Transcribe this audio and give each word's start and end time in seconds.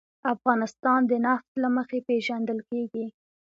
افغانستان 0.33 0.99
د 1.07 1.11
نفت 1.25 1.51
له 1.63 1.67
مخې 1.77 1.99
پېژندل 2.07 2.59
کېږي. 2.69 3.05